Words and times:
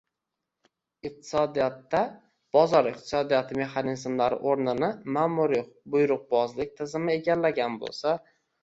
iqtisodiyotda 1.09 2.01
bozor 2.57 2.89
iqtisodiyoti 2.93 3.59
mexanizmlari 3.61 4.41
o‘rnini 4.53 4.93
ma’muriy-buyruqbozlik 5.21 6.79
tizimi 6.83 7.21
egallagan 7.23 7.83
bo‘lsa 7.87 8.19